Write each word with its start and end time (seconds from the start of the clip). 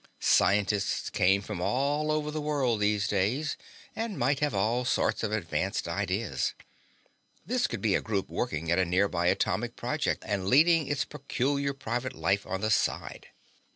Scientists 0.19 1.11
came 1.11 1.43
from 1.43 1.61
all 1.61 2.11
over 2.11 2.31
the 2.31 2.41
world 2.41 2.79
these 2.79 3.07
days 3.07 3.55
and 3.95 4.17
might 4.17 4.39
have 4.39 4.55
all 4.55 4.83
sorts 4.83 5.21
of 5.21 5.31
advanced 5.31 5.87
ideas. 5.87 6.55
This 7.45 7.67
could 7.67 7.83
be 7.83 7.93
a 7.93 8.01
group 8.01 8.27
working 8.27 8.71
at 8.71 8.79
a 8.79 8.85
nearby 8.85 9.27
atomic 9.27 9.75
project 9.75 10.23
and 10.25 10.47
leading 10.47 10.87
its 10.87 11.05
peculiar 11.05 11.75
private 11.75 12.13
life 12.13 12.47
on 12.47 12.61
the 12.61 12.71
side. 12.71 13.27